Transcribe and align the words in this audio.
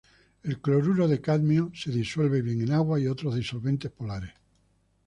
El 0.41 0.59
cloruro 0.59 1.07
de 1.07 1.21
cadmio 1.21 1.71
se 1.75 1.91
disuelve 1.91 2.41
bien 2.41 2.59
en 2.63 2.71
agua 2.71 2.99
y 2.99 3.05
otros 3.05 3.35
disolventes 3.35 3.91
polares. 3.91 4.33